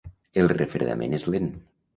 El 0.43 0.49
refredament 0.53 1.15
és 1.19 1.31
lent. 1.35 1.55